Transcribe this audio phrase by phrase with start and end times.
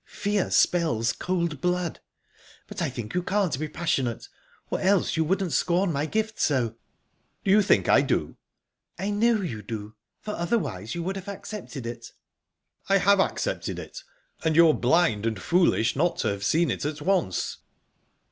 [0.07, 1.99] Fear spells cold blood.
[2.65, 6.75] But I think you can't be passionate...or else you wouldn't scorn my gift so."
[7.45, 8.35] "You think I do?"
[8.97, 12.13] "I know you do, for otherwise you would have accepted it."
[12.89, 14.01] "I have accepted it,
[14.43, 17.59] and you're blind and foolish not to have seen it at once."